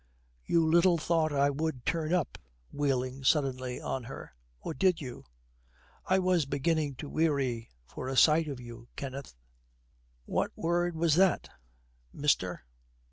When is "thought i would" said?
0.97-1.85